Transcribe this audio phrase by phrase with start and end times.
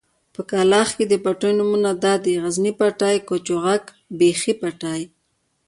[0.33, 3.83] په کلاخ کې د پټيو نومونه دادي: غزني پټی، کچوغک،
[4.17, 5.01] بېخۍ پټی.